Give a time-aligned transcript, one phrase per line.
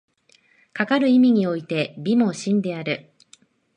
[0.73, 3.11] かかる意味において美も真である。